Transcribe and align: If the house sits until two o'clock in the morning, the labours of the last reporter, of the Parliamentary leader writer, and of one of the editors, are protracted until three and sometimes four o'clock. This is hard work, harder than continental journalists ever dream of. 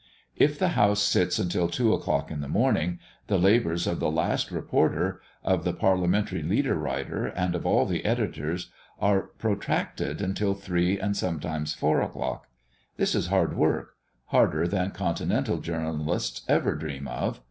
If 0.35 0.57
the 0.57 0.69
house 0.69 0.99
sits 1.03 1.37
until 1.37 1.67
two 1.67 1.93
o'clock 1.93 2.31
in 2.31 2.41
the 2.41 2.47
morning, 2.47 2.97
the 3.27 3.37
labours 3.37 3.85
of 3.85 3.99
the 3.99 4.09
last 4.09 4.49
reporter, 4.49 5.21
of 5.43 5.63
the 5.63 5.73
Parliamentary 5.73 6.41
leader 6.41 6.73
writer, 6.73 7.27
and 7.27 7.53
of 7.53 7.65
one 7.65 7.83
of 7.83 7.89
the 7.89 8.03
editors, 8.03 8.71
are 8.99 9.27
protracted 9.37 10.19
until 10.19 10.55
three 10.55 10.97
and 10.99 11.15
sometimes 11.15 11.75
four 11.75 12.01
o'clock. 12.01 12.47
This 12.97 13.13
is 13.13 13.27
hard 13.27 13.55
work, 13.55 13.93
harder 14.25 14.67
than 14.67 14.89
continental 14.89 15.59
journalists 15.59 16.41
ever 16.47 16.73
dream 16.73 17.07
of. 17.07 17.39